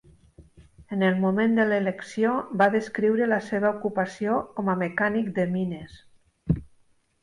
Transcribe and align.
En 0.95 1.03
el 1.09 1.19
moment 1.25 1.53
de 1.59 1.65
l'elecció, 1.67 2.33
va 2.63 2.69
descriure 2.77 3.29
la 3.31 3.41
seva 3.53 3.75
ocupació 3.77 4.43
com 4.59 4.75
a 4.75 4.79
"mecànic 4.85 5.33
de 5.41 5.51
mines". 5.57 6.05